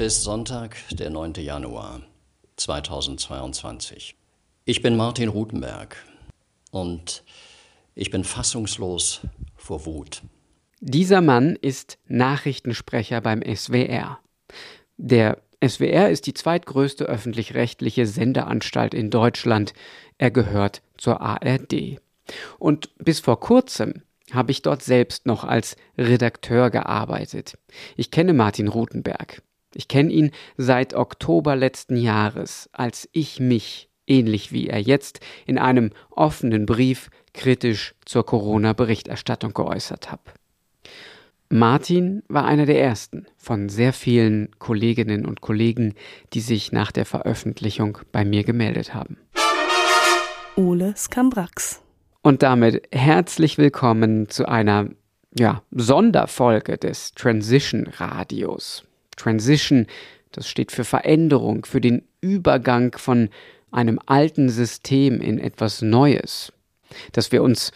Heute 0.00 0.06
ist 0.06 0.22
Sonntag, 0.22 0.76
der 0.92 1.10
9. 1.10 1.34
Januar 1.34 2.00
2022. 2.56 4.16
Ich 4.64 4.80
bin 4.80 4.96
Martin 4.96 5.28
Rutenberg 5.28 5.94
und 6.70 7.22
ich 7.94 8.10
bin 8.10 8.24
fassungslos 8.24 9.20
vor 9.56 9.84
Wut. 9.84 10.22
Dieser 10.80 11.20
Mann 11.20 11.54
ist 11.54 11.98
Nachrichtensprecher 12.08 13.20
beim 13.20 13.42
SWR. 13.42 14.20
Der 14.96 15.36
SWR 15.62 16.08
ist 16.08 16.26
die 16.26 16.32
zweitgrößte 16.32 17.04
öffentlich-rechtliche 17.04 18.06
Sendeanstalt 18.06 18.94
in 18.94 19.10
Deutschland. 19.10 19.74
Er 20.16 20.30
gehört 20.30 20.80
zur 20.96 21.20
ARD. 21.20 22.00
Und 22.58 22.88
bis 22.96 23.20
vor 23.20 23.38
kurzem 23.38 24.00
habe 24.32 24.50
ich 24.50 24.62
dort 24.62 24.82
selbst 24.82 25.26
noch 25.26 25.44
als 25.44 25.76
Redakteur 25.98 26.70
gearbeitet. 26.70 27.58
Ich 27.98 28.10
kenne 28.10 28.32
Martin 28.32 28.68
Rutenberg. 28.68 29.42
Ich 29.74 29.88
kenne 29.88 30.12
ihn 30.12 30.32
seit 30.56 30.94
Oktober 30.94 31.54
letzten 31.54 31.96
Jahres, 31.96 32.68
als 32.72 33.08
ich 33.12 33.38
mich, 33.38 33.88
ähnlich 34.06 34.52
wie 34.52 34.68
er 34.68 34.80
jetzt, 34.80 35.20
in 35.46 35.58
einem 35.58 35.90
offenen 36.10 36.66
Brief 36.66 37.10
kritisch 37.32 37.94
zur 38.04 38.26
Corona-Berichterstattung 38.26 39.54
geäußert 39.54 40.10
habe. 40.10 40.22
Martin 41.52 42.22
war 42.28 42.44
einer 42.44 42.66
der 42.66 42.80
ersten 42.80 43.26
von 43.36 43.68
sehr 43.68 43.92
vielen 43.92 44.50
Kolleginnen 44.58 45.26
und 45.26 45.40
Kollegen, 45.40 45.94
die 46.32 46.40
sich 46.40 46.70
nach 46.70 46.92
der 46.92 47.04
Veröffentlichung 47.04 47.98
bei 48.12 48.24
mir 48.24 48.44
gemeldet 48.44 48.94
haben. 48.94 49.18
Ole 50.56 50.94
Skambrax. 50.96 51.82
Und 52.22 52.42
damit 52.42 52.82
herzlich 52.92 53.58
willkommen 53.58 54.28
zu 54.28 54.46
einer 54.46 54.90
ja, 55.36 55.62
Sonderfolge 55.70 56.76
des 56.76 57.14
Transition 57.14 57.86
Radios. 57.86 58.84
Transition, 59.20 59.86
das 60.32 60.48
steht 60.48 60.72
für 60.72 60.84
Veränderung, 60.84 61.64
für 61.64 61.80
den 61.80 62.02
Übergang 62.20 62.96
von 62.96 63.28
einem 63.70 63.98
alten 64.06 64.48
System 64.48 65.20
in 65.20 65.38
etwas 65.38 65.82
Neues. 65.82 66.52
Dass 67.12 67.32
wir 67.32 67.42
uns 67.42 67.72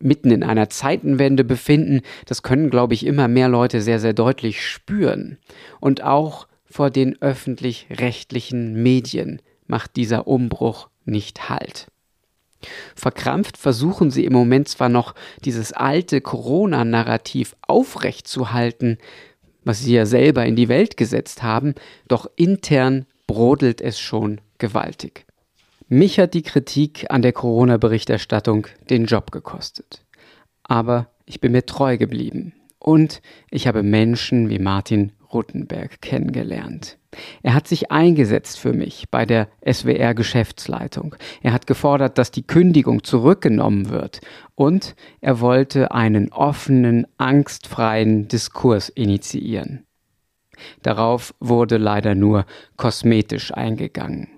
mitten 0.00 0.30
in 0.30 0.42
einer 0.42 0.70
Zeitenwende 0.70 1.44
befinden, 1.44 2.00
das 2.26 2.42
können, 2.42 2.70
glaube 2.70 2.94
ich, 2.94 3.06
immer 3.06 3.28
mehr 3.28 3.48
Leute 3.48 3.80
sehr, 3.82 4.00
sehr 4.00 4.14
deutlich 4.14 4.66
spüren. 4.66 5.38
Und 5.78 6.02
auch 6.02 6.46
vor 6.64 6.90
den 6.90 7.20
öffentlich-rechtlichen 7.20 8.82
Medien 8.82 9.42
macht 9.66 9.96
dieser 9.96 10.26
Umbruch 10.26 10.88
nicht 11.04 11.48
Halt. 11.48 11.86
Verkrampft 12.94 13.56
versuchen 13.56 14.10
sie 14.10 14.24
im 14.24 14.32
Moment 14.32 14.68
zwar 14.68 14.88
noch 14.88 15.14
dieses 15.44 15.72
alte 15.72 16.20
Corona-Narrativ 16.20 17.56
aufrechtzuhalten, 17.66 18.98
was 19.64 19.82
sie 19.82 19.94
ja 19.94 20.06
selber 20.06 20.46
in 20.46 20.56
die 20.56 20.68
Welt 20.68 20.96
gesetzt 20.96 21.42
haben, 21.42 21.74
doch 22.08 22.30
intern 22.36 23.06
brodelt 23.26 23.80
es 23.80 23.98
schon 23.98 24.40
gewaltig. 24.58 25.26
Mich 25.88 26.20
hat 26.20 26.34
die 26.34 26.42
Kritik 26.42 27.06
an 27.10 27.22
der 27.22 27.32
Corona-Berichterstattung 27.32 28.68
den 28.90 29.06
Job 29.06 29.32
gekostet. 29.32 30.04
Aber 30.62 31.08
ich 31.26 31.40
bin 31.40 31.52
mir 31.52 31.66
treu 31.66 31.96
geblieben 31.98 32.54
und 32.78 33.20
ich 33.50 33.66
habe 33.66 33.82
Menschen 33.82 34.48
wie 34.50 34.60
Martin 34.60 35.12
Ruttenberg 35.32 36.00
kennengelernt. 36.00 36.96
Er 37.42 37.54
hat 37.54 37.66
sich 37.66 37.90
eingesetzt 37.90 38.58
für 38.58 38.72
mich 38.72 39.10
bei 39.10 39.26
der 39.26 39.48
SWR 39.68 40.14
Geschäftsleitung. 40.14 41.16
Er 41.42 41.52
hat 41.52 41.66
gefordert, 41.66 42.18
dass 42.18 42.30
die 42.30 42.46
Kündigung 42.46 43.02
zurückgenommen 43.02 43.88
wird 43.88 44.20
und 44.54 44.94
er 45.20 45.40
wollte 45.40 45.90
einen 45.92 46.32
offenen, 46.32 47.06
angstfreien 47.18 48.28
Diskurs 48.28 48.88
initiieren. 48.88 49.86
Darauf 50.82 51.34
wurde 51.40 51.78
leider 51.78 52.14
nur 52.14 52.44
kosmetisch 52.76 53.52
eingegangen. 53.52 54.28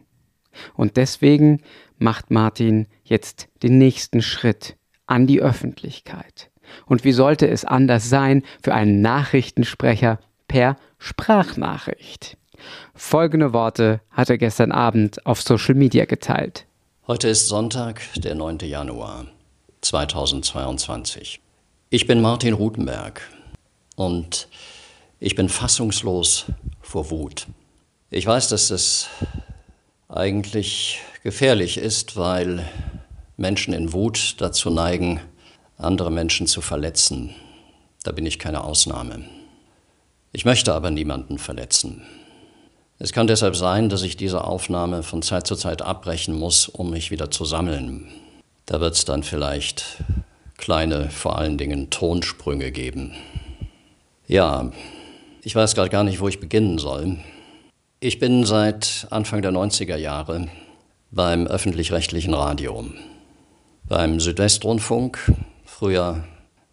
Und 0.75 0.97
deswegen 0.97 1.63
macht 1.99 2.31
Martin 2.31 2.87
jetzt 3.05 3.49
den 3.63 3.79
nächsten 3.79 4.23
Schritt 4.23 4.77
an 5.07 5.27
die 5.27 5.41
Öffentlichkeit. 5.41 6.51
Und 6.87 7.05
wie 7.05 7.13
sollte 7.13 7.49
es 7.49 7.65
anders 7.65 8.09
sein 8.09 8.43
für 8.63 8.75
einen 8.75 9.01
Nachrichtensprecher 9.01 10.21
per 10.49 10.77
Sprachnachricht? 10.99 12.39
Folgende 12.95 13.53
Worte 13.53 14.01
hat 14.11 14.31
er 14.31 14.39
gestern 14.39 14.73
Abend 14.73 15.25
auf 15.27 15.43
Social 15.43 15.75
Media 15.75 16.05
geteilt. 16.05 16.67
Heute 17.07 17.29
ist 17.29 17.49
Sonntag, 17.49 18.01
der 18.17 18.35
9. 18.35 18.59
Januar 18.61 19.27
2022. 19.81 21.41
Ich 21.91 22.07
bin 22.07 22.21
Martin 22.21 22.55
Rutenberg 22.55 23.21
und 23.97 24.49
ich 25.19 25.35
bin 25.35 25.49
fassungslos 25.49 26.47
vor 26.81 27.11
Wut. 27.11 27.47
Ich 28.11 28.27
weiß, 28.27 28.49
dass 28.49 28.71
es 28.71 29.09
eigentlich 30.09 31.01
gefährlich 31.23 31.79
ist, 31.79 32.17
weil 32.17 32.65
Menschen 33.37 33.75
in 33.75 33.93
Wut 33.93 34.37
dazu 34.39 34.71
neigen, 34.71 35.21
andere 35.79 36.11
Menschen 36.11 36.47
zu 36.47 36.61
verletzen. 36.61 37.35
Da 38.05 38.13
bin 38.13 38.27
ich 38.27 38.39
keine 38.39 38.65
Ausnahme. 38.65 39.25
Ich 40.33 40.45
möchte 40.45 40.75
aber 40.75 40.91
niemanden 40.91 41.39
verletzen. 41.39 42.03
Es 43.03 43.13
kann 43.13 43.27
deshalb 43.27 43.57
sein, 43.57 43.89
dass 43.89 44.05
ich 44.05 44.17
diese 44.17 44.45
Aufnahme 44.45 45.03
von 45.03 45.23
Zeit 45.23 45.45
zu 45.49 45.57
Zeit 45.57 45.83
abbrechen 45.83 46.39
muss, 46.39 46.69
um 46.69 46.91
mich 46.91 47.11
wieder 47.11 47.33
zu 47.33 47.45
sammeln. 47.45 48.07
Da 48.65 48.81
wird 48.81 48.95
es 48.95 49.05
dann 49.05 49.25
vielleicht 49.25 50.05
kleine, 50.57 51.11
vor 51.11 51.37
allen 51.37 51.59
Dingen 51.59 51.91
Tonsprünge 51.91 52.71
geben. 52.71 53.11
Ja, 54.29 54.71
ich 55.43 55.57
weiß 55.57 55.75
gerade 55.75 55.91
gar 55.91 56.05
nicht, 56.05 56.21
wo 56.21 56.29
ich 56.29 56.39
beginnen 56.39 56.79
soll. 56.79 57.17
Ich 57.99 58.21
bin 58.21 58.45
seit 58.45 59.09
Anfang 59.11 59.43
der 59.43 59.51
90er 59.51 59.97
Jahre 59.97 60.47
beim 61.11 61.49
öffentlich-rechtlichen 61.49 62.35
Radio, 62.35 62.87
beim 63.83 64.21
Südwestrundfunk. 64.21 65.19
Früher 65.65 66.23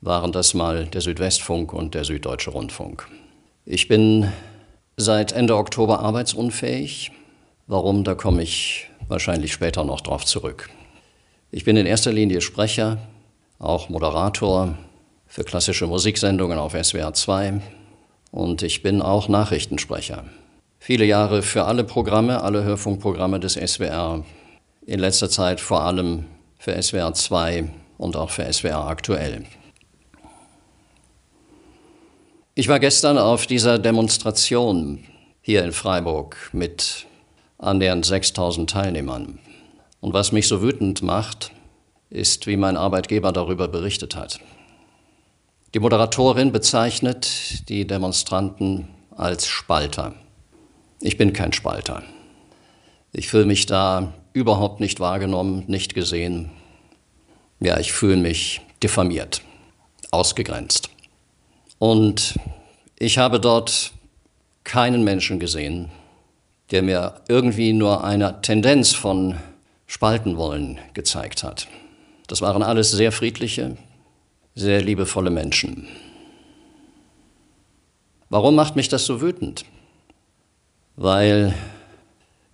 waren 0.02 0.32
das 0.32 0.54
mal 0.54 0.86
der 0.86 1.02
Südwestfunk 1.02 1.74
und 1.74 1.96
der 1.96 2.04
Süddeutsche 2.04 2.52
Rundfunk. 2.52 3.08
Ich 3.66 3.88
bin 3.88 4.32
seit 5.00 5.32
Ende 5.32 5.56
Oktober 5.56 6.00
arbeitsunfähig. 6.00 7.12
Warum, 7.68 8.04
da 8.04 8.16
komme 8.16 8.44
ich 8.44 8.90
wahrscheinlich 9.08 9.54
später 9.54 9.84
noch 9.84 10.02
drauf 10.02 10.26
zurück. 10.26 10.70
Ich 11.52 11.64
bin 11.64 11.78
in 11.78 11.86
erster 11.86 12.12
Linie 12.12 12.42
Sprecher, 12.42 12.98
auch 13.58 13.90
Moderator 13.90 14.78
für 15.26 15.44
klassische 15.44 15.88
Musiksendungen 15.88 16.60
auf 16.60 16.74
SWR 16.74 17.14
2 17.14 17.62
und 18.32 18.62
ich 18.62 18.84
bin 18.84 19.02
auch 19.02 19.28
Nachrichtensprecher 19.28 20.26
viele 20.80 21.06
Jahre 21.06 21.42
für 21.42 21.66
alle 21.66 21.84
Programme, 21.84 22.42
alle 22.42 22.64
Hörfunkprogramme 22.64 23.40
des 23.40 23.54
SWR. 23.54 24.24
In 24.86 25.00
letzter 25.00 25.30
Zeit 25.30 25.60
vor 25.60 25.84
allem 25.84 26.26
für 26.58 26.82
SWR 26.82 27.14
2 27.14 27.70
und 27.98 28.16
auch 28.16 28.32
für 28.32 28.52
SWR 28.52 28.88
aktuell. 28.88 29.44
Ich 32.60 32.68
war 32.68 32.82
gestern 32.82 33.18
auf 33.18 33.48
dieser 33.48 33.80
Demonstration 33.80 35.06
hier 35.40 35.64
in 35.64 35.72
Freiburg 35.72 36.50
mit 36.52 37.06
annähernd 37.58 38.06
6000 38.06 38.70
Teilnehmern. 38.70 39.40
Und 40.02 40.14
was 40.14 40.34
mich 40.34 40.50
so 40.50 40.62
wütend 40.62 41.02
macht, 41.02 41.54
ist, 42.10 42.48
wie 42.48 42.58
mein 42.58 42.76
Arbeitgeber 42.76 43.32
darüber 43.32 43.70
berichtet 43.70 44.18
hat. 44.18 44.42
Die 45.74 45.80
Moderatorin 45.80 46.52
bezeichnet 46.52 47.70
die 47.70 47.88
Demonstranten 47.88 48.90
als 49.16 49.48
Spalter. 49.48 50.16
Ich 51.00 51.16
bin 51.16 51.32
kein 51.32 51.54
Spalter. 51.54 52.04
Ich 53.14 53.30
fühle 53.30 53.46
mich 53.46 53.68
da 53.68 54.14
überhaupt 54.34 54.82
nicht 54.82 55.00
wahrgenommen, 55.00 55.64
nicht 55.68 55.94
gesehen. 55.94 56.50
Ja, 57.62 57.80
ich 57.80 57.94
fühle 57.94 58.18
mich 58.18 58.60
diffamiert, 58.84 59.44
ausgegrenzt. 60.12 60.90
Und 61.78 62.36
ich 63.00 63.18
habe 63.18 63.40
dort 63.40 63.92
keinen 64.64 65.04
Menschen 65.04 65.40
gesehen, 65.40 65.90
der 66.70 66.84
mir 66.84 67.22
irgendwie 67.28 67.74
nur 67.74 68.04
eine 68.04 68.42
Tendenz 68.42 68.94
von 68.94 69.38
Spalten 69.88 70.38
wollen 70.38 70.78
gezeigt 70.94 71.44
hat. 71.44 71.68
Das 72.28 72.42
waren 72.42 72.62
alles 72.62 72.92
sehr 72.92 73.12
friedliche, 73.12 73.76
sehr 74.54 74.82
liebevolle 74.82 75.32
Menschen. 75.32 75.88
Warum 78.30 78.54
macht 78.54 78.76
mich 78.76 78.88
das 78.88 79.06
so 79.06 79.22
wütend? 79.22 79.66
weil 81.02 81.54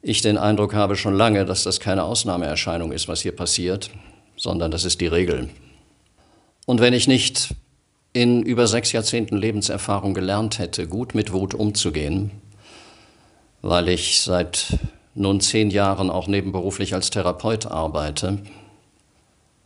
ich 0.03 0.21
den 0.21 0.37
Eindruck 0.37 0.75
habe 0.75 0.95
schon 0.95 1.15
lange, 1.15 1.45
dass 1.45 1.63
das 1.63 1.79
keine 1.79 2.03
Ausnahmeerscheinung 2.03 2.91
ist, 2.91 3.07
was 3.07 3.21
hier 3.21 3.35
passiert, 3.35 3.89
sondern 4.37 4.69
das 4.69 4.85
ist 4.85 5.01
die 5.01 5.07
Regel. 5.07 5.49
Und 6.67 6.79
wenn 6.79 6.93
ich 6.93 7.07
nicht 7.07 7.55
in 8.15 8.43
über 8.43 8.65
sechs 8.65 8.93
Jahrzehnten 8.93 9.35
Lebenserfahrung 9.35 10.13
gelernt 10.13 10.57
hätte, 10.57 10.87
gut 10.87 11.15
mit 11.15 11.33
Wut 11.33 11.53
umzugehen, 11.53 12.31
weil 13.61 13.89
ich 13.89 14.21
seit 14.21 14.79
nun 15.15 15.41
zehn 15.41 15.69
Jahren 15.69 16.09
auch 16.09 16.27
nebenberuflich 16.27 16.93
als 16.93 17.09
Therapeut 17.09 17.65
arbeite, 17.65 18.39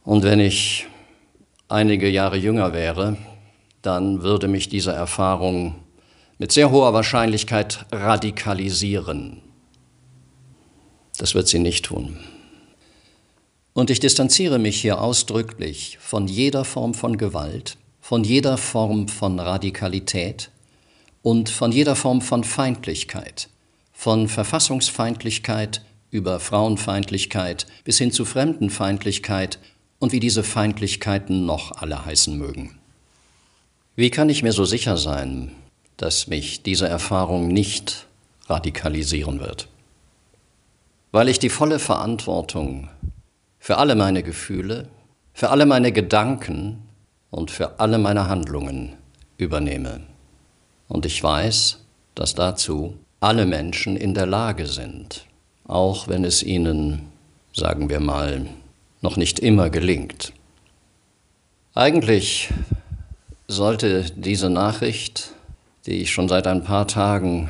und 0.03 0.23
wenn 0.23 0.39
ich 0.39 0.87
einige 1.67 2.09
Jahre 2.09 2.37
jünger 2.37 2.73
wäre, 2.73 3.17
dann 3.83 4.23
würde 4.23 4.47
mich 4.47 4.67
diese 4.67 4.93
Erfahrung 4.93 5.75
mit 6.39 6.51
sehr 6.51 6.71
hoher 6.71 6.95
Wahrscheinlichkeit 6.95 7.85
radikalisieren. 7.91 9.43
Das 11.19 11.35
wird 11.35 11.47
sie 11.47 11.59
nicht 11.59 11.85
tun. 11.85 12.17
Und 13.73 13.91
ich 13.91 13.99
distanziere 13.99 14.57
mich 14.57 14.81
hier 14.81 14.99
ausdrücklich 14.99 15.99
von 16.01 16.27
jeder 16.27 16.65
Form 16.65 16.95
von 16.95 17.17
Gewalt, 17.19 17.77
von 18.09 18.23
jeder 18.23 18.57
Form 18.57 19.07
von 19.07 19.39
Radikalität 19.39 20.49
und 21.21 21.47
von 21.47 21.71
jeder 21.71 21.95
Form 21.95 22.21
von 22.21 22.43
Feindlichkeit, 22.43 23.49
von 23.93 24.27
Verfassungsfeindlichkeit 24.27 25.83
über 26.09 26.39
Frauenfeindlichkeit 26.39 27.67
bis 27.83 27.99
hin 27.99 28.11
zu 28.11 28.25
Fremdenfeindlichkeit 28.25 29.59
und 29.99 30.11
wie 30.11 30.19
diese 30.19 30.41
Feindlichkeiten 30.41 31.45
noch 31.45 31.71
alle 31.73 32.03
heißen 32.03 32.35
mögen. 32.35 32.79
Wie 33.95 34.09
kann 34.09 34.29
ich 34.29 34.41
mir 34.41 34.53
so 34.53 34.65
sicher 34.65 34.97
sein, 34.97 35.51
dass 35.95 36.25
mich 36.25 36.63
diese 36.63 36.87
Erfahrung 36.87 37.49
nicht 37.49 38.07
radikalisieren 38.47 39.39
wird? 39.39 39.67
Weil 41.11 41.29
ich 41.29 41.37
die 41.37 41.49
volle 41.49 41.77
Verantwortung 41.77 42.89
für 43.59 43.77
alle 43.77 43.93
meine 43.93 44.23
Gefühle, 44.23 44.87
für 45.31 45.51
alle 45.51 45.67
meine 45.67 45.91
Gedanken 45.91 46.88
und 47.31 47.51
für 47.51 47.79
alle 47.79 47.97
meine 47.97 48.27
Handlungen 48.27 48.93
übernehme. 49.37 50.01
Und 50.87 51.05
ich 51.05 51.23
weiß, 51.23 51.79
dass 52.15 52.35
dazu 52.35 52.95
alle 53.19 53.45
Menschen 53.45 53.95
in 53.95 54.13
der 54.13 54.25
Lage 54.25 54.67
sind, 54.67 55.25
auch 55.67 56.07
wenn 56.07 56.23
es 56.23 56.41
ihnen, 56.43 57.03
sagen 57.53 57.89
wir 57.89 57.99
mal, 57.99 58.47
noch 59.01 59.17
nicht 59.17 59.39
immer 59.39 59.69
gelingt. 59.69 60.33
Eigentlich 61.75 62.49
sollte 63.47 64.05
diese 64.15 64.49
Nachricht, 64.49 65.33
die 65.85 66.01
ich 66.01 66.11
schon 66.11 66.27
seit 66.27 66.47
ein 66.47 66.63
paar 66.63 66.87
Tagen 66.87 67.49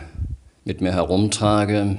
mit 0.65 0.81
mir 0.81 0.91
herumtrage, 0.91 1.97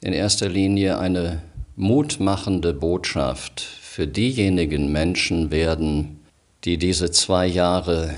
in 0.00 0.12
erster 0.12 0.48
Linie 0.48 0.98
eine 0.98 1.42
mutmachende 1.74 2.72
Botschaft 2.72 3.60
für 3.60 4.06
diejenigen 4.06 4.92
Menschen 4.92 5.50
werden, 5.50 6.20
die 6.66 6.78
diese 6.78 7.12
zwei 7.12 7.46
Jahre 7.46 8.12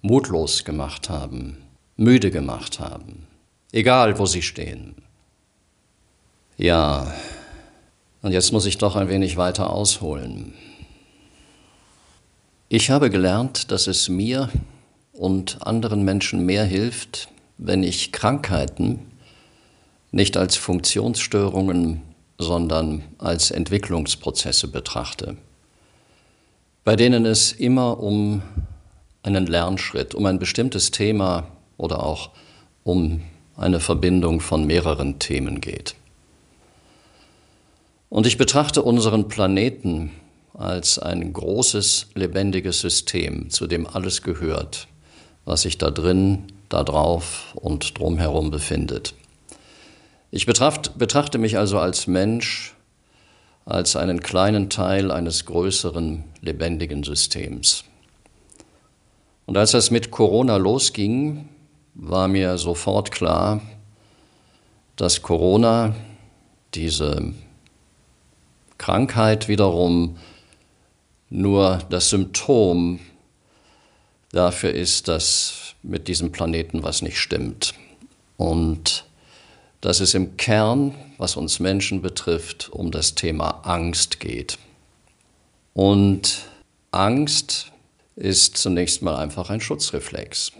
mutlos 0.00 0.64
gemacht 0.64 1.10
haben, 1.10 1.58
müde 1.96 2.30
gemacht 2.30 2.80
haben, 2.80 3.26
egal 3.70 4.18
wo 4.18 4.24
sie 4.24 4.40
stehen. 4.40 4.96
Ja, 6.56 7.14
und 8.22 8.32
jetzt 8.32 8.50
muss 8.52 8.64
ich 8.64 8.78
doch 8.78 8.96
ein 8.96 9.08
wenig 9.08 9.36
weiter 9.36 9.70
ausholen. 9.70 10.54
Ich 12.70 12.90
habe 12.90 13.10
gelernt, 13.10 13.70
dass 13.70 13.86
es 13.86 14.08
mir 14.08 14.48
und 15.12 15.66
anderen 15.66 16.02
Menschen 16.02 16.46
mehr 16.46 16.64
hilft, 16.64 17.28
wenn 17.58 17.82
ich 17.82 18.10
Krankheiten 18.10 19.00
nicht 20.12 20.38
als 20.38 20.56
Funktionsstörungen, 20.56 22.00
sondern 22.38 23.04
als 23.18 23.50
Entwicklungsprozesse 23.50 24.68
betrachte, 24.68 25.36
bei 26.84 26.96
denen 26.96 27.26
es 27.26 27.52
immer 27.52 28.00
um 28.00 28.42
einen 29.22 29.46
Lernschritt, 29.46 30.14
um 30.14 30.26
ein 30.26 30.38
bestimmtes 30.38 30.90
Thema 30.90 31.46
oder 31.76 32.04
auch 32.04 32.30
um 32.82 33.22
eine 33.56 33.80
Verbindung 33.80 34.40
von 34.40 34.66
mehreren 34.66 35.18
Themen 35.18 35.60
geht. 35.60 35.94
Und 38.08 38.26
ich 38.26 38.36
betrachte 38.36 38.82
unseren 38.82 39.28
Planeten 39.28 40.10
als 40.54 40.98
ein 40.98 41.32
großes, 41.32 42.08
lebendiges 42.14 42.80
System, 42.80 43.48
zu 43.50 43.66
dem 43.66 43.86
alles 43.86 44.22
gehört, 44.22 44.88
was 45.44 45.62
sich 45.62 45.78
da 45.78 45.90
drin, 45.90 46.44
da 46.68 46.82
drauf 46.82 47.54
und 47.54 47.98
drumherum 47.98 48.50
befindet. 48.50 49.14
Ich 50.30 50.46
betracht, 50.46 50.98
betrachte 50.98 51.38
mich 51.38 51.58
also 51.58 51.78
als 51.78 52.06
Mensch, 52.06 52.74
als 53.64 53.96
einen 53.96 54.20
kleinen 54.20 54.70
Teil 54.70 55.10
eines 55.10 55.46
größeren, 55.46 56.24
lebendigen 56.40 57.04
Systems. 57.04 57.84
Und 59.46 59.56
als 59.56 59.74
es 59.74 59.90
mit 59.90 60.10
Corona 60.10 60.56
losging, 60.56 61.48
war 61.94 62.28
mir 62.28 62.58
sofort 62.58 63.10
klar, 63.10 63.60
dass 64.96 65.22
Corona 65.22 65.94
diese 66.74 67.34
Krankheit 68.78 69.48
wiederum 69.48 70.16
nur 71.30 71.78
das 71.88 72.10
Symptom 72.10 73.00
dafür 74.32 74.72
ist, 74.72 75.08
dass 75.08 75.74
mit 75.82 76.08
diesem 76.08 76.32
Planeten 76.32 76.82
was 76.82 77.02
nicht 77.02 77.18
stimmt. 77.18 77.74
Und 78.36 79.04
dass 79.82 80.00
es 80.00 80.14
im 80.14 80.38
Kern, 80.38 80.94
was 81.18 81.36
uns 81.36 81.60
Menschen 81.60 82.00
betrifft, 82.00 82.70
um 82.70 82.90
das 82.90 83.14
Thema 83.14 83.60
Angst 83.64 84.20
geht. 84.20 84.56
Und 85.74 86.48
Angst 86.92 87.72
ist 88.16 88.56
zunächst 88.56 89.02
mal 89.02 89.16
einfach 89.16 89.50
ein 89.50 89.60
Schutzreflex. 89.60 90.52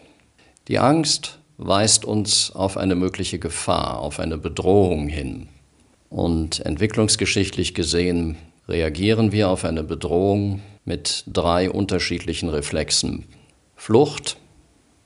Die 0.68 0.78
Angst 0.78 1.38
weist 1.56 2.04
uns 2.04 2.50
auf 2.50 2.76
eine 2.76 2.96
mögliche 2.96 3.38
Gefahr, 3.38 4.00
auf 4.00 4.18
eine 4.18 4.38
Bedrohung 4.38 5.06
hin. 5.06 5.48
Und 6.10 6.60
entwicklungsgeschichtlich 6.60 7.74
gesehen 7.74 8.36
reagieren 8.68 9.30
wir 9.30 9.50
auf 9.50 9.64
eine 9.64 9.84
Bedrohung 9.84 10.62
mit 10.84 11.24
drei 11.28 11.70
unterschiedlichen 11.70 12.48
Reflexen. 12.48 13.26
Flucht, 13.76 14.36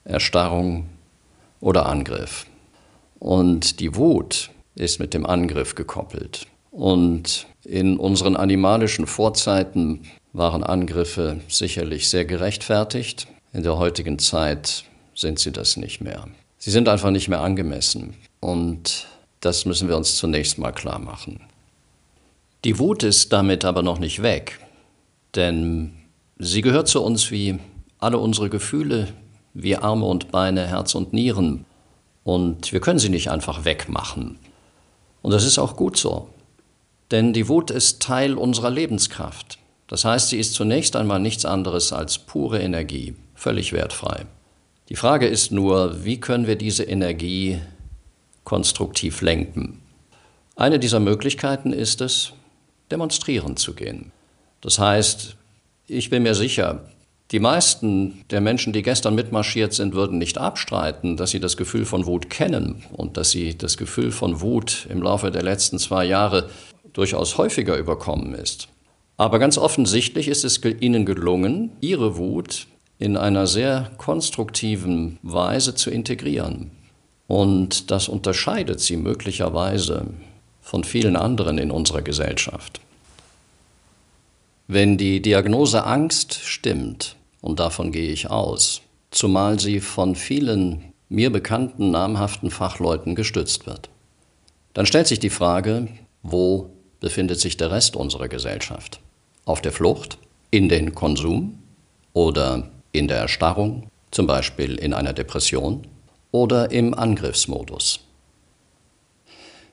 Erstarrung 0.05 0.89
oder 1.61 1.87
Angriff. 1.87 2.47
Und 3.19 3.81
die 3.81 3.97
Wut 3.97 4.51
ist 4.75 5.01
mit 5.01 5.15
dem 5.15 5.27
Angriff 5.27 5.75
gekoppelt. 5.75 6.47
Und 6.71 7.47
in 7.65 7.97
unseren 7.97 8.37
animalischen 8.37 9.07
Vorzeiten 9.07 10.03
waren 10.33 10.63
Angriffe 10.63 11.41
sicherlich 11.49 12.09
sehr 12.09 12.25
gerechtfertigt. 12.25 13.27
In 13.53 13.63
der 13.63 13.79
heutigen 13.79 14.19
Zeit 14.19 14.85
sind 15.15 15.39
sie 15.39 15.53
das 15.53 15.77
nicht 15.77 16.01
mehr. 16.01 16.29
Sie 16.59 16.71
sind 16.71 16.89
einfach 16.89 17.11
nicht 17.11 17.29
mehr 17.29 17.41
angemessen. 17.41 18.15
Und 18.41 19.07
das 19.41 19.65
müssen 19.65 19.89
wir 19.89 19.97
uns 19.97 20.17
zunächst 20.17 20.59
mal 20.59 20.73
klar 20.73 20.99
machen. 20.99 21.41
Die 22.65 22.79
Wut 22.79 23.03
ist 23.03 23.33
damit 23.33 23.65
aber 23.65 23.83
noch 23.83 23.99
nicht 23.99 24.23
weg, 24.23 24.59
denn 25.35 25.93
sie 26.39 26.63
gehört 26.63 26.89
zu 26.89 27.03
uns 27.03 27.31
wie 27.31 27.59
alle 27.99 28.19
unsere 28.19 28.51
Gefühle, 28.51 29.09
wie 29.55 29.77
Arme 29.77 30.05
und 30.07 30.31
Beine, 30.31 30.67
Herz 30.67 30.95
und 30.95 31.13
Nieren. 31.13 31.65
Und 32.27 32.73
wir 32.73 32.81
können 32.81 32.99
sie 32.99 33.09
nicht 33.09 33.31
einfach 33.31 33.65
wegmachen. 33.65 34.41
Und 35.23 35.31
das 35.31 35.45
ist 35.45 35.61
auch 35.61 35.77
gut 35.77 35.97
so. 35.97 36.29
Denn 37.13 37.33
die 37.33 37.49
Wut 37.49 37.71
ist 37.71 38.03
Teil 38.03 38.35
unserer 38.35 38.71
Lebenskraft. 38.71 39.59
Das 39.87 40.05
heißt, 40.05 40.31
sie 40.31 40.39
ist 40.41 40.55
zunächst 40.55 40.97
einmal 40.97 41.21
nichts 41.21 41.45
anderes 41.45 41.93
als 41.93 42.19
pure 42.19 42.61
Energie, 42.61 43.15
völlig 43.37 43.73
wertfrei. 43.73 44.27
Die 44.89 44.97
Frage 44.97 45.29
ist 45.29 45.53
nur, 45.53 46.05
wie 46.05 46.19
können 46.19 46.49
wir 46.49 46.57
diese 46.57 46.83
Energie 46.83 47.61
konstruktiv 48.43 49.21
lenken. 49.21 49.81
Eine 50.57 50.81
dieser 50.81 50.99
Möglichkeiten 50.99 51.73
ist 51.73 52.01
es, 52.01 52.33
demonstrieren 52.91 53.57
zu 53.57 53.73
gehen. 53.73 54.11
Das 54.63 54.81
heißt, 54.81 55.37
ich 55.87 56.11
bin 56.11 56.25
mir 56.25 56.35
sicher, 56.35 56.89
die 57.33 57.41
meisten 57.41 58.25
der 58.31 58.41
Menschen, 58.41 58.73
die 58.73 58.83
gestern 58.83 59.17
mitmarschiert 59.17 59.73
sind, 59.73 59.95
würden 59.95 60.19
nicht 60.19 60.39
abstreiten, 60.39 61.17
dass 61.17 61.31
sie 61.31 61.41
das 61.41 61.57
Gefühl 61.57 61.85
von 61.85 62.07
Wut 62.07 62.31
kennen 62.31 62.85
und 62.93 63.17
dass 63.17 63.31
sie 63.31 63.59
das 63.59 63.77
Gefühl 63.77 64.13
von 64.13 64.41
Wut 64.41 64.87
im 64.91 65.03
Laufe 65.03 65.33
der 65.33 65.43
letzten 65.43 65.79
zwei 65.79 66.05
Jahre 66.05 66.49
durchaus 66.93 67.37
häufiger 67.37 67.77
überkommen 67.77 68.33
ist. 68.35 68.69
Aber 69.17 69.39
ganz 69.39 69.59
offensichtlich 69.59 70.29
ist 70.29 70.45
es 70.45 70.61
ihnen 70.65 71.05
gelungen, 71.05 71.73
ihre 71.81 72.17
Wut 72.17 72.69
in 72.99 73.17
einer 73.17 73.47
sehr 73.47 73.91
konstruktiven 73.99 75.19
Weise 75.23 75.75
zu 75.75 75.91
integrieren. 75.91 76.71
Und 77.27 77.91
das 77.91 78.09
unterscheidet 78.09 78.81
sie 78.81 78.97
möglicherweise 78.97 80.07
von 80.61 80.85
vielen 80.85 81.17
anderen 81.17 81.59
in 81.59 81.71
unserer 81.71 82.03
Gesellschaft. 82.03 82.81
Wenn 84.69 84.97
die 84.97 85.23
Diagnose 85.23 85.85
Angst 85.85 86.35
stimmt, 86.35 87.16
und 87.41 87.61
davon 87.61 87.93
gehe 87.93 88.11
ich 88.11 88.31
aus, 88.31 88.83
zumal 89.11 89.59
sie 89.59 89.81
von 89.81 90.15
vielen 90.15 90.93
mir 91.09 91.31
bekannten 91.31 91.91
namhaften 91.91 92.51
Fachleuten 92.51 93.15
gestützt 93.15 93.67
wird, 93.67 93.89
dann 94.75 94.87
stellt 94.87 95.07
sich 95.07 95.21
die 95.21 95.31
Frage, 95.31 95.89
wo 96.23 96.71
befindet 97.01 97.41
sich 97.41 97.57
der 97.57 97.71
Rest 97.71 97.97
unserer 97.97 98.29
Gesellschaft? 98.29 99.01
Auf 99.45 99.63
der 99.63 99.73
Flucht, 99.73 100.19
in 100.51 100.69
den 100.69 100.95
Konsum 100.95 101.59
oder 102.13 102.71
in 102.93 103.09
der 103.09 103.19
Erstarrung, 103.19 103.89
zum 104.11 104.27
Beispiel 104.27 104.75
in 104.75 104.93
einer 104.93 105.13
Depression? 105.13 105.87
oder 106.37 106.71
im 106.71 106.93
Angriffsmodus. 106.93 108.01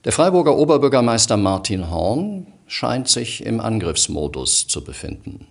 Der 0.06 0.14
Freiburger 0.14 0.56
Oberbürgermeister 0.58 1.36
Martin 1.36 1.90
Horn 1.90 2.48
scheint 2.68 3.10
sich 3.10 3.46
im 3.46 3.60
Angriffsmodus 3.60 4.68
zu 4.68 4.82
befinden. 4.82 5.48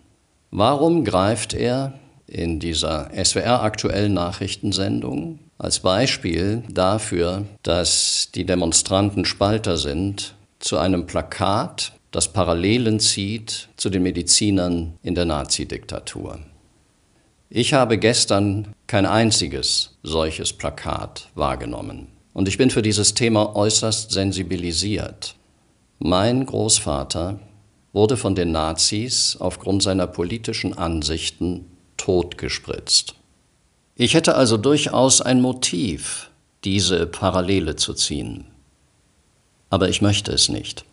Warum 0.55 1.03
greift 1.03 1.55
er 1.55 1.95
in 2.27 2.61
dieser 2.61 3.11
SWR 3.15 3.63
aktuellen 3.63 4.13
Nachrichtensendung 4.13 5.39
als 5.57 5.81
Beispiel 5.81 6.63
dafür, 6.71 7.47
dass 7.63 8.29
die 8.35 8.45
Demonstranten 8.45 9.25
Spalter 9.25 9.79
sind, 9.79 10.35
zu 10.59 10.77
einem 10.77 11.07
Plakat, 11.07 11.93
das 12.11 12.35
Parallelen 12.35 13.01
zieht 13.01 13.71
zu 13.79 13.89
den 13.89 14.03
Medizinern 14.03 14.93
in 15.03 15.15
der 15.15 15.25
Nazidiktatur. 15.25 16.39
Ich 17.49 17.73
habe 17.73 17.97
gestern 17.97 18.75
kein 18.87 19.07
einziges 19.07 19.97
solches 20.03 20.53
Plakat 20.53 21.31
wahrgenommen. 21.35 22.09
Und 22.35 22.47
ich 22.47 22.59
bin 22.59 22.69
für 22.69 22.83
dieses 22.83 23.15
Thema 23.15 23.57
äußerst 23.57 24.11
sensibilisiert. 24.11 25.35
Mein 25.99 26.45
Großvater 26.45 27.39
wurde 27.93 28.17
von 28.17 28.35
den 28.35 28.53
Nazis 28.53 29.37
aufgrund 29.39 29.83
seiner 29.83 30.07
politischen 30.07 30.77
Ansichten 30.77 31.67
totgespritzt. 31.97 33.15
Ich 33.97 34.15
hätte 34.15 34.35
also 34.35 34.57
durchaus 34.57 35.21
ein 35.21 35.41
Motiv, 35.41 36.31
diese 36.65 37.07
Parallele 37.07 37.77
zu 37.77 37.95
ziehen. 37.95 38.47
Aber 39.69 39.89
ich 39.89 40.01
möchte 40.01 40.33
es 40.33 40.49
nicht. 40.49 40.85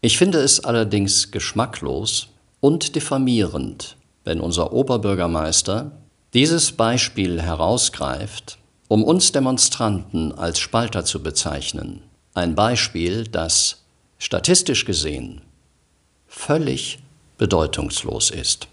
Ich 0.00 0.18
finde 0.18 0.38
es 0.38 0.60
allerdings 0.64 1.30
geschmacklos 1.30 2.28
und 2.60 2.94
diffamierend, 2.94 3.96
wenn 4.24 4.40
unser 4.40 4.72
Oberbürgermeister 4.72 5.92
dieses 6.34 6.72
Beispiel 6.72 7.40
herausgreift, 7.40 8.58
um 8.88 9.04
uns 9.04 9.32
Demonstranten 9.32 10.32
als 10.32 10.58
Spalter 10.58 11.04
zu 11.04 11.22
bezeichnen. 11.22 12.02
Ein 12.34 12.54
Beispiel, 12.54 13.24
das 13.24 13.82
statistisch 14.18 14.84
gesehen 14.84 15.42
völlig 16.32 16.98
bedeutungslos 17.38 18.30
ist. 18.30 18.66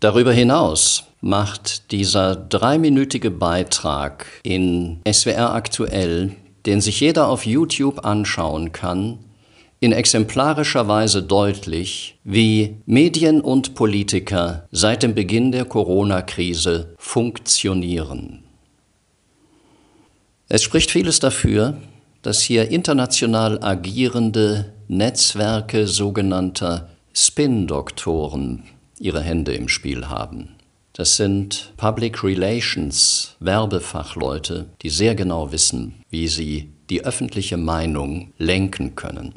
Darüber 0.00 0.32
hinaus 0.32 1.04
macht 1.20 1.92
dieser 1.92 2.34
dreiminütige 2.36 3.30
Beitrag 3.30 4.26
in 4.42 5.00
SWR 5.10 5.54
aktuell, 5.54 6.36
den 6.66 6.80
sich 6.80 7.00
jeder 7.00 7.28
auf 7.28 7.46
YouTube 7.46 8.04
anschauen 8.04 8.72
kann, 8.72 9.18
in 9.80 9.92
exemplarischer 9.92 10.86
Weise 10.86 11.22
deutlich, 11.22 12.16
wie 12.22 12.76
Medien 12.86 13.40
und 13.40 13.74
Politiker 13.74 14.68
seit 14.70 15.02
dem 15.02 15.14
Beginn 15.14 15.50
der 15.50 15.64
Corona-Krise 15.64 16.94
funktionieren. 16.96 18.44
Es 20.48 20.62
spricht 20.62 20.92
vieles 20.92 21.18
dafür, 21.18 21.76
dass 22.22 22.40
hier 22.40 22.70
international 22.70 23.62
agierende 23.62 24.72
Netzwerke 24.94 25.86
sogenannter 25.86 26.90
Spin-Doktoren 27.14 28.64
ihre 28.98 29.22
Hände 29.22 29.54
im 29.54 29.70
Spiel 29.70 30.08
haben. 30.08 30.50
Das 30.92 31.16
sind 31.16 31.72
Public 31.78 32.22
Relations 32.22 33.34
Werbefachleute, 33.40 34.66
die 34.82 34.90
sehr 34.90 35.14
genau 35.14 35.50
wissen, 35.50 35.94
wie 36.10 36.28
sie 36.28 36.68
die 36.90 37.06
öffentliche 37.06 37.56
Meinung 37.56 38.34
lenken 38.36 38.94
können. 38.94 39.32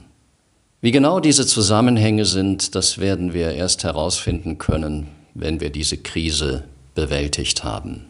Wie 0.81 0.91
genau 0.91 1.21
diese 1.21 1.47
Zusammenhänge 1.47 2.25
sind, 2.25 2.75
das 2.75 2.97
werden 2.97 3.33
wir 3.33 3.53
erst 3.53 3.85
herausfinden 3.85 4.57
können, 4.57 5.07
wenn 5.35 5.61
wir 5.61 5.69
diese 5.69 5.95
Krise 5.95 6.65
bewältigt 6.95 7.63
haben. 7.63 8.07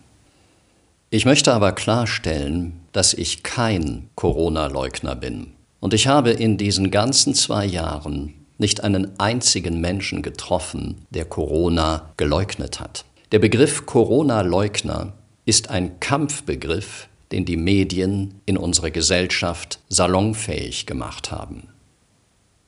Ich 1.11 1.25
möchte 1.25 1.53
aber 1.53 1.73
klarstellen, 1.73 2.79
dass 2.91 3.13
ich 3.13 3.43
kein 3.43 4.09
Corona-Leugner 4.15 5.15
bin. 5.15 5.54
Und 5.85 5.93
ich 5.93 6.07
habe 6.07 6.31
in 6.31 6.57
diesen 6.57 6.89
ganzen 6.89 7.35
zwei 7.35 7.63
Jahren 7.63 8.33
nicht 8.57 8.83
einen 8.83 9.19
einzigen 9.19 9.81
Menschen 9.81 10.23
getroffen, 10.23 11.05
der 11.11 11.25
Corona 11.25 12.11
geleugnet 12.17 12.79
hat. 12.79 13.05
Der 13.31 13.37
Begriff 13.37 13.85
Corona-Leugner 13.85 15.13
ist 15.45 15.69
ein 15.69 15.99
Kampfbegriff, 15.99 17.07
den 17.31 17.45
die 17.45 17.55
Medien 17.55 18.41
in 18.47 18.57
unserer 18.57 18.89
Gesellschaft 18.89 19.77
salonfähig 19.87 20.87
gemacht 20.87 21.29
haben. 21.29 21.67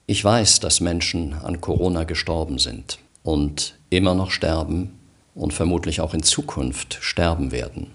Ich 0.06 0.24
weiß, 0.24 0.60
dass 0.60 0.80
Menschen 0.80 1.34
an 1.34 1.60
Corona 1.60 2.04
gestorben 2.04 2.60
sind 2.60 3.00
und 3.24 3.80
immer 3.90 4.14
noch 4.14 4.30
sterben 4.30 4.94
und 5.34 5.56
vermutlich 5.56 6.02
auch 6.02 6.14
in 6.14 6.22
Zukunft 6.22 7.00
sterben 7.02 7.52
werden. 7.52 7.88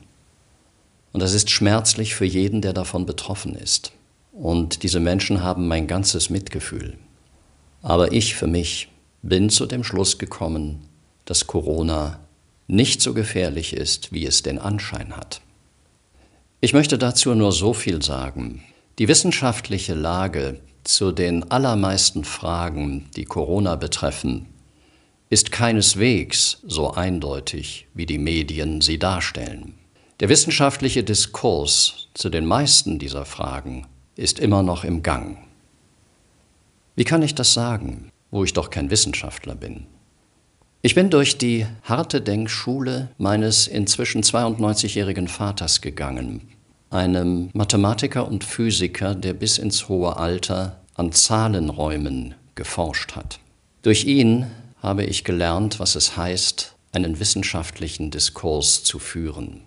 Und 1.12 1.22
das 1.22 1.32
ist 1.32 1.48
schmerzlich 1.48 2.16
für 2.16 2.24
jeden, 2.24 2.60
der 2.60 2.72
davon 2.72 3.06
betroffen 3.06 3.54
ist. 3.54 3.92
Und 4.42 4.82
diese 4.82 4.98
Menschen 4.98 5.44
haben 5.44 5.68
mein 5.68 5.86
ganzes 5.86 6.28
Mitgefühl. 6.28 6.98
Aber 7.80 8.10
ich 8.10 8.34
für 8.34 8.48
mich 8.48 8.88
bin 9.22 9.50
zu 9.50 9.66
dem 9.66 9.84
Schluss 9.84 10.18
gekommen, 10.18 10.80
dass 11.26 11.46
Corona 11.46 12.18
nicht 12.66 13.00
so 13.02 13.14
gefährlich 13.14 13.72
ist, 13.72 14.12
wie 14.12 14.26
es 14.26 14.42
den 14.42 14.58
Anschein 14.58 15.16
hat. 15.16 15.42
Ich 16.60 16.72
möchte 16.72 16.98
dazu 16.98 17.36
nur 17.36 17.52
so 17.52 17.72
viel 17.72 18.02
sagen. 18.02 18.64
Die 18.98 19.06
wissenschaftliche 19.06 19.94
Lage 19.94 20.58
zu 20.82 21.12
den 21.12 21.48
allermeisten 21.52 22.24
Fragen, 22.24 23.08
die 23.14 23.26
Corona 23.26 23.76
betreffen, 23.76 24.46
ist 25.30 25.52
keineswegs 25.52 26.58
so 26.66 26.90
eindeutig, 26.90 27.86
wie 27.94 28.06
die 28.06 28.18
Medien 28.18 28.80
sie 28.80 28.98
darstellen. 28.98 29.74
Der 30.18 30.28
wissenschaftliche 30.28 31.04
Diskurs 31.04 32.08
zu 32.14 32.28
den 32.28 32.44
meisten 32.44 32.98
dieser 32.98 33.24
Fragen 33.24 33.86
ist 34.16 34.38
immer 34.38 34.62
noch 34.62 34.84
im 34.84 35.02
Gang. 35.02 35.38
Wie 36.94 37.04
kann 37.04 37.22
ich 37.22 37.34
das 37.34 37.54
sagen, 37.54 38.10
wo 38.30 38.44
ich 38.44 38.52
doch 38.52 38.70
kein 38.70 38.90
Wissenschaftler 38.90 39.54
bin? 39.54 39.86
Ich 40.82 40.94
bin 40.94 41.10
durch 41.10 41.38
die 41.38 41.66
harte 41.84 42.20
Denkschule 42.20 43.08
meines 43.16 43.68
inzwischen 43.68 44.22
92-jährigen 44.22 45.28
Vaters 45.28 45.80
gegangen, 45.80 46.48
einem 46.90 47.50
Mathematiker 47.52 48.26
und 48.26 48.44
Physiker, 48.44 49.14
der 49.14 49.32
bis 49.32 49.58
ins 49.58 49.88
hohe 49.88 50.16
Alter 50.16 50.80
an 50.94 51.12
Zahlenräumen 51.12 52.34
geforscht 52.54 53.16
hat. 53.16 53.38
Durch 53.82 54.04
ihn 54.04 54.46
habe 54.82 55.04
ich 55.04 55.24
gelernt, 55.24 55.80
was 55.80 55.94
es 55.94 56.16
heißt, 56.16 56.74
einen 56.92 57.20
wissenschaftlichen 57.20 58.10
Diskurs 58.10 58.84
zu 58.84 58.98
führen. 58.98 59.62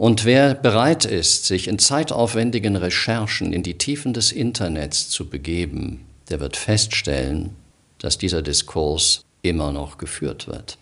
Und 0.00 0.24
wer 0.24 0.54
bereit 0.54 1.04
ist, 1.04 1.44
sich 1.44 1.68
in 1.68 1.78
zeitaufwendigen 1.78 2.74
Recherchen 2.76 3.52
in 3.52 3.62
die 3.62 3.76
Tiefen 3.76 4.14
des 4.14 4.32
Internets 4.32 5.10
zu 5.10 5.28
begeben, 5.28 6.06
der 6.30 6.40
wird 6.40 6.56
feststellen, 6.56 7.50
dass 7.98 8.16
dieser 8.16 8.40
Diskurs 8.40 9.26
immer 9.42 9.72
noch 9.72 9.98
geführt 9.98 10.48
wird. 10.48 10.78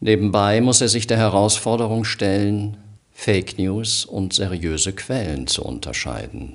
Nebenbei 0.00 0.60
muss 0.60 0.80
er 0.80 0.88
sich 0.88 1.06
der 1.06 1.18
Herausforderung 1.18 2.02
stellen, 2.04 2.76
Fake 3.12 3.56
News 3.56 4.04
und 4.04 4.32
seriöse 4.32 4.94
Quellen 4.94 5.46
zu 5.46 5.62
unterscheiden. 5.62 6.54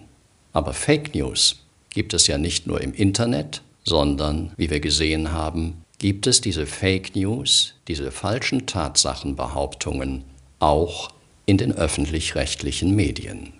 Aber 0.51 0.73
Fake 0.73 1.15
News 1.15 1.63
gibt 1.91 2.13
es 2.13 2.27
ja 2.27 2.37
nicht 2.37 2.67
nur 2.67 2.81
im 2.81 2.93
Internet, 2.93 3.61
sondern, 3.85 4.51
wie 4.57 4.69
wir 4.69 4.81
gesehen 4.81 5.31
haben, 5.31 5.85
gibt 5.97 6.27
es 6.27 6.41
diese 6.41 6.65
Fake 6.65 7.15
News, 7.15 7.75
diese 7.87 8.11
falschen 8.11 8.65
Tatsachenbehauptungen 8.65 10.25
auch 10.59 11.14
in 11.45 11.57
den 11.57 11.71
öffentlich-rechtlichen 11.71 12.95
Medien. 12.95 13.53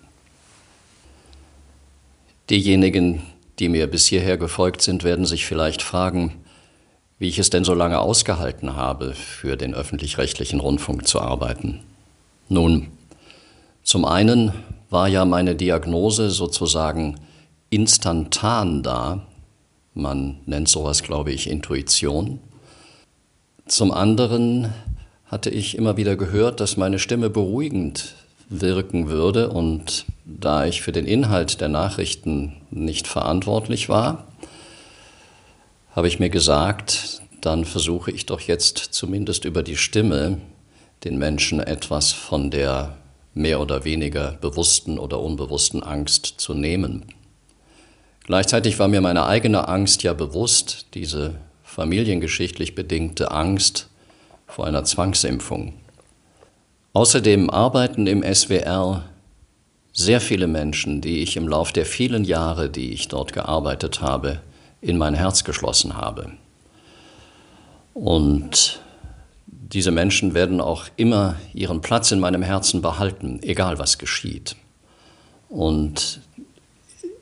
Diejenigen, 2.50 3.22
die 3.58 3.68
mir 3.68 3.86
bis 3.86 4.06
hierher 4.06 4.36
gefolgt 4.36 4.82
sind, 4.82 5.04
werden 5.04 5.26
sich 5.26 5.46
vielleicht 5.46 5.82
fragen, 5.82 6.34
wie 7.18 7.28
ich 7.28 7.38
es 7.38 7.50
denn 7.50 7.64
so 7.64 7.74
lange 7.74 7.98
ausgehalten 7.98 8.76
habe, 8.76 9.14
für 9.14 9.56
den 9.56 9.74
öffentlich-rechtlichen 9.74 10.60
Rundfunk 10.60 11.06
zu 11.08 11.20
arbeiten. 11.20 11.80
Nun, 12.48 12.88
zum 13.82 14.04
einen 14.04 14.52
war 14.90 15.08
ja 15.08 15.24
meine 15.24 15.54
Diagnose 15.54 16.30
sozusagen 16.30 17.18
instantan 17.70 18.82
da, 18.82 19.26
man 19.94 20.40
nennt 20.44 20.68
sowas, 20.68 21.02
glaube 21.02 21.32
ich, 21.32 21.48
Intuition. 21.48 22.38
Zum 23.64 23.92
anderen 23.92 24.72
hatte 25.26 25.50
ich 25.50 25.76
immer 25.76 25.96
wieder 25.96 26.16
gehört, 26.16 26.60
dass 26.60 26.76
meine 26.76 26.98
Stimme 26.98 27.30
beruhigend 27.30 28.14
wirken 28.48 29.08
würde 29.08 29.50
und 29.50 30.06
da 30.24 30.66
ich 30.66 30.82
für 30.82 30.92
den 30.92 31.06
Inhalt 31.06 31.60
der 31.60 31.68
Nachrichten 31.68 32.54
nicht 32.70 33.08
verantwortlich 33.08 33.88
war, 33.88 34.26
habe 35.90 36.08
ich 36.08 36.20
mir 36.20 36.30
gesagt, 36.30 37.22
dann 37.40 37.64
versuche 37.64 38.10
ich 38.10 38.26
doch 38.26 38.40
jetzt 38.40 38.78
zumindest 38.78 39.44
über 39.44 39.62
die 39.62 39.76
Stimme 39.76 40.38
den 41.04 41.18
Menschen 41.18 41.60
etwas 41.60 42.12
von 42.12 42.50
der 42.50 42.96
mehr 43.34 43.60
oder 43.60 43.84
weniger 43.84 44.32
bewussten 44.40 44.98
oder 44.98 45.20
unbewussten 45.20 45.82
Angst 45.82 46.34
zu 46.38 46.54
nehmen. 46.54 47.04
Gleichzeitig 48.24 48.78
war 48.78 48.88
mir 48.88 49.00
meine 49.00 49.26
eigene 49.26 49.68
Angst 49.68 50.02
ja 50.02 50.12
bewusst, 50.12 50.86
diese 50.94 51.34
familiengeschichtlich 51.62 52.74
bedingte 52.74 53.30
Angst 53.30 53.88
vor 54.46 54.66
einer 54.66 54.84
Zwangsimpfung. 54.84 55.74
Außerdem 56.92 57.50
arbeiten 57.50 58.06
im 58.06 58.22
SWR 58.22 59.04
sehr 59.92 60.20
viele 60.20 60.46
Menschen, 60.46 61.00
die 61.00 61.22
ich 61.22 61.36
im 61.36 61.48
Lauf 61.48 61.72
der 61.72 61.86
vielen 61.86 62.24
Jahre, 62.24 62.70
die 62.70 62.92
ich 62.92 63.08
dort 63.08 63.32
gearbeitet 63.32 64.00
habe, 64.00 64.40
in 64.80 64.98
mein 64.98 65.14
Herz 65.14 65.44
geschlossen 65.44 65.96
habe. 65.96 66.32
Und 67.94 68.80
diese 69.46 69.90
Menschen 69.90 70.34
werden 70.34 70.60
auch 70.60 70.84
immer 70.96 71.36
ihren 71.54 71.80
Platz 71.80 72.12
in 72.12 72.20
meinem 72.20 72.42
Herzen 72.42 72.82
behalten, 72.82 73.40
egal 73.42 73.78
was 73.78 73.98
geschieht. 73.98 74.54
Und 75.48 76.20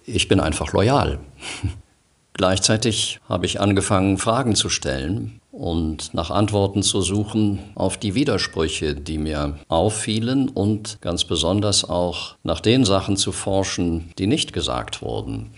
ich 0.04 0.28
bin 0.28 0.40
einfach 0.40 0.72
loyal. 0.72 1.20
Gleichzeitig 2.32 3.20
habe 3.28 3.46
ich 3.46 3.60
angefangen, 3.60 4.18
Fragen 4.18 4.56
zu 4.56 4.68
stellen 4.68 5.40
und 5.54 6.14
nach 6.14 6.30
Antworten 6.30 6.82
zu 6.82 7.00
suchen 7.00 7.60
auf 7.76 7.96
die 7.96 8.16
Widersprüche, 8.16 8.94
die 8.94 9.18
mir 9.18 9.56
auffielen 9.68 10.48
und 10.48 10.98
ganz 11.00 11.24
besonders 11.24 11.88
auch 11.88 12.34
nach 12.42 12.58
den 12.58 12.84
Sachen 12.84 13.16
zu 13.16 13.30
forschen, 13.30 14.12
die 14.18 14.26
nicht 14.26 14.52
gesagt 14.52 15.00
wurden. 15.00 15.50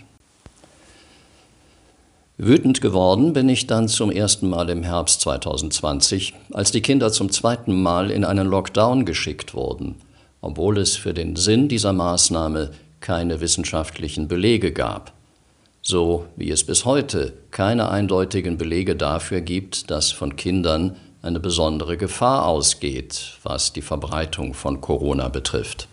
Wütend 2.37 2.81
geworden 2.81 3.33
bin 3.33 3.49
ich 3.49 3.65
dann 3.65 3.87
zum 3.87 4.11
ersten 4.11 4.47
Mal 4.47 4.69
im 4.69 4.83
Herbst 4.83 5.21
2020, 5.21 6.35
als 6.53 6.71
die 6.71 6.81
Kinder 6.81 7.11
zum 7.11 7.31
zweiten 7.31 7.81
Mal 7.81 8.11
in 8.11 8.23
einen 8.23 8.47
Lockdown 8.47 9.03
geschickt 9.03 9.55
wurden, 9.55 9.95
obwohl 10.41 10.77
es 10.77 10.95
für 10.95 11.15
den 11.15 11.35
Sinn 11.35 11.67
dieser 11.67 11.93
Maßnahme 11.93 12.69
keine 12.99 13.41
wissenschaftlichen 13.41 14.27
Belege 14.27 14.71
gab 14.71 15.16
so 15.87 16.25
wie 16.35 16.51
es 16.51 16.65
bis 16.65 16.83
heute 16.83 17.31
keine 17.49 17.89
eindeutigen 17.89 18.57
Belege 18.57 18.97
dafür 18.97 19.39
gibt, 19.39 19.89
dass 19.89 20.11
von 20.11 20.35
Kindern 20.35 20.97
eine 21.21 21.39
besondere 21.39 21.95
Gefahr 21.95 22.45
ausgeht, 22.45 23.37
was 23.43 23.71
die 23.71 23.81
Verbreitung 23.81 24.53
von 24.53 24.81
Corona 24.81 25.29
betrifft. 25.29 25.87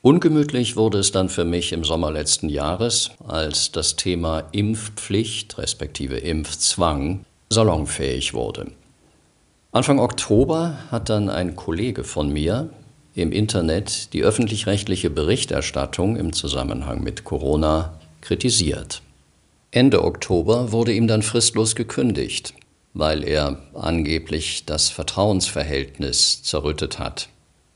Ungemütlich 0.00 0.76
wurde 0.76 0.98
es 0.98 1.12
dann 1.12 1.28
für 1.28 1.44
mich 1.44 1.72
im 1.74 1.84
Sommer 1.84 2.10
letzten 2.10 2.48
Jahres, 2.48 3.10
als 3.28 3.70
das 3.70 3.96
Thema 3.96 4.44
Impfpflicht 4.52 5.58
respektive 5.58 6.16
Impfzwang 6.16 7.26
salonfähig 7.50 8.32
wurde. 8.32 8.72
Anfang 9.72 9.98
Oktober 9.98 10.78
hat 10.90 11.10
dann 11.10 11.28
ein 11.28 11.54
Kollege 11.54 12.02
von 12.02 12.32
mir 12.32 12.70
im 13.14 13.30
Internet 13.30 14.14
die 14.14 14.22
öffentlich-rechtliche 14.22 15.10
Berichterstattung 15.10 16.16
im 16.16 16.32
Zusammenhang 16.32 17.02
mit 17.02 17.24
Corona 17.24 18.00
kritisiert. 18.24 19.02
Ende 19.70 20.02
Oktober 20.02 20.72
wurde 20.72 20.92
ihm 20.92 21.06
dann 21.06 21.22
fristlos 21.22 21.74
gekündigt, 21.74 22.54
weil 22.94 23.22
er 23.22 23.58
angeblich 23.74 24.64
das 24.66 24.88
Vertrauensverhältnis 24.88 26.42
zerrüttet 26.42 26.98
hat 26.98 27.28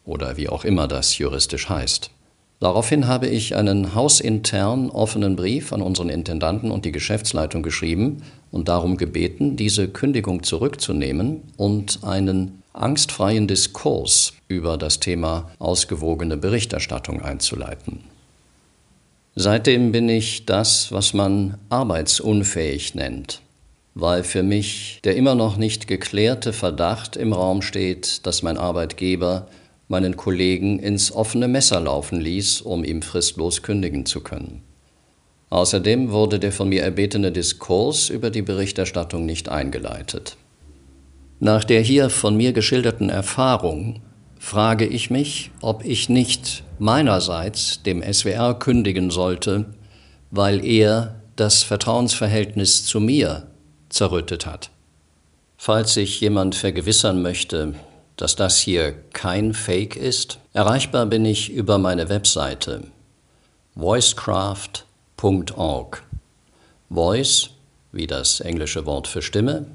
oder 0.05 0.37
wie 0.37 0.49
auch 0.49 0.65
immer 0.65 0.89
das 0.89 1.19
juristisch 1.19 1.69
heißt. 1.69 2.11
Daraufhin 2.61 3.07
habe 3.07 3.29
ich 3.29 3.55
einen 3.55 3.95
hausintern 3.95 4.91
offenen 4.91 5.37
Brief 5.37 5.73
an 5.73 5.81
unseren 5.81 6.09
Intendanten 6.09 6.73
und 6.73 6.85
die 6.85 6.93
Geschäftsleitung 6.93 7.63
geschrieben 7.63 8.23
und 8.51 8.69
darum 8.69 8.97
gebeten, 8.97 9.57
diese 9.57 9.87
Kündigung 9.87 10.43
zurückzunehmen 10.43 11.43
und 11.57 12.01
einen 12.03 12.63
angstfreien 12.73 13.47
Diskurs 13.47 14.33
über 14.49 14.77
das 14.77 14.99
Thema 14.99 15.51
ausgewogene 15.59 16.37
Berichterstattung 16.37 17.23
einzuleiten. 17.23 18.05
Seitdem 19.41 19.93
bin 19.93 20.09
ich 20.09 20.47
das, 20.47 20.91
was 20.91 21.15
man 21.15 21.59
arbeitsunfähig 21.69 22.97
nennt, 22.97 23.41
weil 23.95 24.25
für 24.25 24.43
mich 24.43 24.99
der 25.05 25.15
immer 25.15 25.37
noch 25.37 25.57
nicht 25.57 25.87
geklärte 25.87 26.53
Verdacht 26.53 27.15
im 27.15 27.33
Raum 27.33 27.63
steht, 27.63 28.27
dass 28.27 28.43
mein 28.43 28.59
Arbeitgeber 28.59 29.47
meinen 29.87 30.17
Kollegen 30.17 30.81
ins 30.81 31.13
offene 31.13 31.47
Messer 31.47 31.79
laufen 31.79 32.21
ließ, 32.21 32.63
um 32.63 32.83
ihm 32.83 33.01
fristlos 33.01 33.63
kündigen 33.63 34.07
zu 34.07 34.23
können. 34.23 34.65
Außerdem 35.51 36.11
wurde 36.11 36.41
der 36.41 36.51
von 36.51 36.69
mir 36.69 36.83
erbetene 36.83 37.31
Diskurs 37.31 38.11
über 38.11 38.31
die 38.31 38.43
Berichterstattung 38.43 39.25
nicht 39.25 39.49
eingeleitet. 39.49 40.37
Nach 41.39 41.63
der 41.63 41.83
hier 41.83 42.11
von 42.11 42.37
mir 42.37 42.53
geschilderten 42.53 43.09
Erfahrung 43.09 44.01
frage 44.41 44.85
ich 44.85 45.11
mich, 45.11 45.53
ob 45.61 45.85
ich 45.85 46.09
nicht 46.09 46.65
meinerseits 46.81 47.83
dem 47.83 48.03
SWR 48.03 48.55
kündigen 48.55 49.11
sollte, 49.11 49.67
weil 50.31 50.65
er 50.65 51.17
das 51.37 51.63
Vertrauensverhältnis 51.63 52.85
zu 52.85 53.01
mir 53.01 53.47
zerrüttet 53.89 54.47
hat. 54.47 54.71
Falls 55.57 55.95
sich 55.95 56.21
jemand 56.21 56.55
vergewissern 56.55 57.23
möchte, 57.23 57.75
dass 58.17 58.37
das 58.37 58.59
hier 58.59 58.93
kein 59.13 59.55
Fake 59.55 59.97
ist, 59.97 60.39
erreichbar 60.53 61.07
bin 61.07 61.25
ich 61.25 61.51
über 61.51 61.79
meine 61.79 62.09
Webseite 62.09 62.83
voicecraft.org. 63.75 66.05
Voice 66.91 67.51
wie 67.93 68.07
das 68.07 68.41
englische 68.41 68.87
Wort 68.87 69.07
für 69.07 69.23
Stimme 69.23 69.67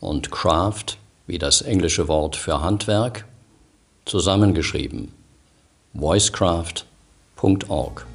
und 0.00 0.30
Craft 0.30 0.96
wie 1.26 1.38
das 1.38 1.60
englische 1.60 2.08
Wort 2.08 2.36
für 2.36 2.62
Handwerk 2.62 3.26
zusammengeschrieben 4.04 5.12
voicecraft.org. 5.98 8.06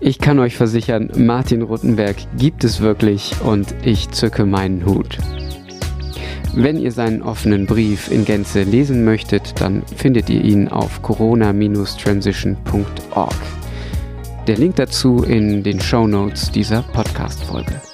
Ich 0.00 0.18
kann 0.18 0.38
euch 0.38 0.56
versichern, 0.56 1.10
Martin 1.16 1.62
Ruttenberg 1.62 2.16
gibt 2.36 2.62
es 2.62 2.80
wirklich 2.80 3.34
und 3.42 3.74
ich 3.82 4.10
zücke 4.10 4.46
meinen 4.46 4.86
Hut. 4.86 5.18
Wenn 6.54 6.78
ihr 6.78 6.92
seinen 6.92 7.20
offenen 7.22 7.66
Brief 7.66 8.08
in 8.10 8.24
Gänze 8.24 8.62
lesen 8.62 9.04
möchtet, 9.04 9.60
dann 9.60 9.82
findet 9.96 10.30
ihr 10.30 10.42
ihn 10.42 10.68
auf 10.68 11.02
corona-transition.org. 11.02 13.34
Der 14.46 14.56
Link 14.56 14.76
dazu 14.76 15.24
in 15.24 15.62
den 15.62 15.78
Show 15.80 16.06
Notes 16.06 16.50
dieser 16.50 16.80
Podcast-Folge. 16.82 17.87